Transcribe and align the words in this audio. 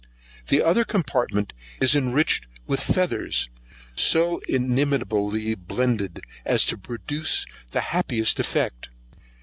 The 0.47 0.63
other 0.63 0.83
copartment 0.83 1.53
is 1.79 1.95
enriched 1.95 2.47
with 2.65 2.79
feathers 2.81 3.49
and 3.91 3.99
so 3.99 4.41
inimitably 4.49 5.53
blended 5.53 6.21
as 6.43 6.65
to 6.65 6.77
produce 6.79 7.45
the 7.69 7.81
happiest 7.81 8.39
effect. 8.39 8.89